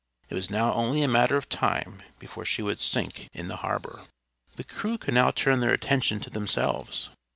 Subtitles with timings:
[0.29, 4.01] It was now only a matter of time before she would sink in the harbor.
[4.55, 7.11] The crew could now turn their attention to themselves.